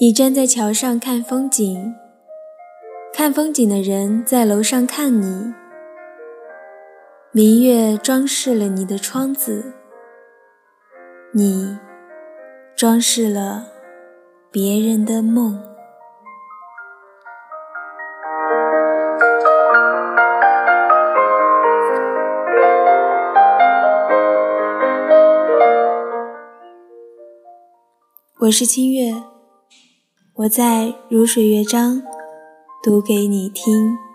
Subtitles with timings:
[0.00, 1.92] 你站在桥上看风景，
[3.12, 5.52] 看风景的人在楼上看你。
[7.32, 9.72] 明月装饰了你的窗子，
[11.32, 11.76] 你
[12.76, 13.66] 装饰了
[14.52, 15.60] 别人的梦。
[28.42, 29.12] 我是清月。
[30.38, 32.00] 我在如水乐章
[32.80, 34.07] 读给你听。